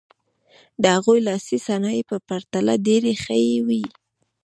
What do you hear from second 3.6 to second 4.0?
وې.